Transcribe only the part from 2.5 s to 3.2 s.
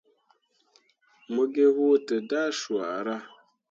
swara.